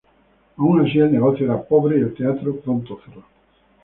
Aun 0.57 0.79
así, 0.83 0.97
el 0.97 1.11
negocio 1.11 1.45
era 1.45 1.61
pobre 1.61 1.99
y 1.99 2.01
el 2.01 2.15
teatro 2.15 2.55
pronto 2.59 2.99
cerró. 3.05 3.23